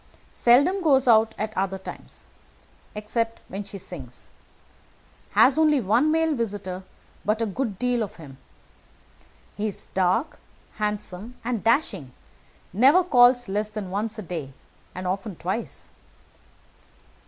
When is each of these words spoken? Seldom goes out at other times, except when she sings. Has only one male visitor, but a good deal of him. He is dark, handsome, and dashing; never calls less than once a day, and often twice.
Seldom 0.31 0.81
goes 0.81 1.07
out 1.07 1.35
at 1.37 1.55
other 1.55 1.77
times, 1.77 2.25
except 2.95 3.39
when 3.49 3.63
she 3.63 3.77
sings. 3.77 4.31
Has 5.33 5.59
only 5.59 5.79
one 5.79 6.11
male 6.11 6.33
visitor, 6.33 6.81
but 7.23 7.39
a 7.39 7.45
good 7.45 7.77
deal 7.77 8.01
of 8.01 8.15
him. 8.15 8.39
He 9.55 9.67
is 9.67 9.85
dark, 9.93 10.39
handsome, 10.77 11.35
and 11.43 11.63
dashing; 11.63 12.13
never 12.73 13.03
calls 13.03 13.47
less 13.47 13.69
than 13.69 13.91
once 13.91 14.17
a 14.17 14.23
day, 14.23 14.53
and 14.95 15.05
often 15.05 15.35
twice. 15.35 15.89